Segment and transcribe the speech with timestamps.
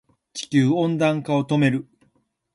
[0.33, 1.87] 地球温暖化を止める